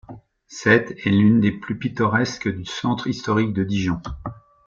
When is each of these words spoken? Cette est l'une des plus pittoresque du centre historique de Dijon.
Cette 0.47 0.89
est 1.05 1.11
l'une 1.11 1.39
des 1.41 1.51
plus 1.51 1.77
pittoresque 1.77 2.47
du 2.51 2.65
centre 2.65 3.05
historique 3.05 3.53
de 3.53 3.63
Dijon. 3.63 4.01